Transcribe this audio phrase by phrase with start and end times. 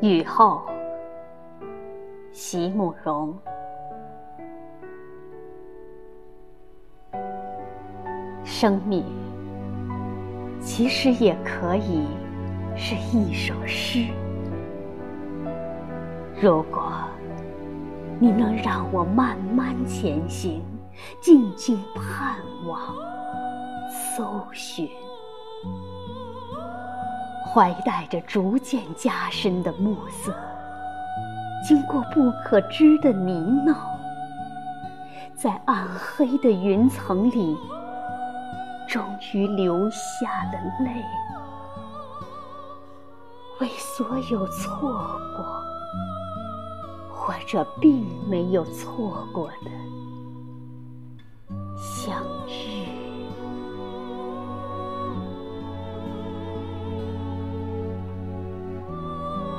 [0.00, 0.62] 雨后，
[2.30, 3.36] 席慕容。
[8.44, 9.04] 生命
[10.60, 12.06] 其实也可以
[12.76, 14.06] 是一首诗。
[16.40, 16.92] 如果
[18.20, 20.62] 你能让我慢慢前行，
[21.20, 22.94] 静静盼望，
[24.16, 24.88] 搜寻。
[27.58, 30.32] 怀带着逐渐加深的暮色，
[31.66, 33.74] 经过不可知的泥淖，
[35.34, 37.58] 在暗黑的云层里，
[38.86, 41.04] 终于流下了泪，
[43.58, 44.92] 为所有错
[45.36, 45.44] 过
[47.10, 49.70] 或者并没有错过的
[51.76, 52.22] 相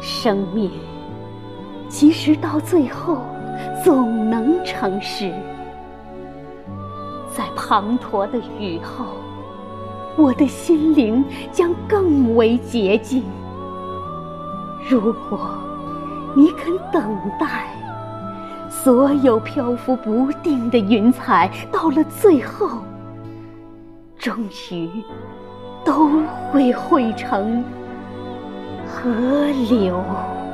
[0.00, 0.70] 生命
[1.88, 3.18] 其实到最后
[3.82, 5.32] 总能成事，
[7.34, 9.06] 在滂沱的雨后，
[10.16, 13.24] 我的心灵将更为洁净。
[14.88, 15.50] 如果
[16.34, 17.66] 你肯等待，
[18.68, 22.68] 所有漂浮不定的云彩，到了最后，
[24.18, 24.36] 终
[24.70, 24.88] 于
[25.84, 26.08] 都
[26.52, 27.64] 会汇成。
[28.98, 30.47] 河流。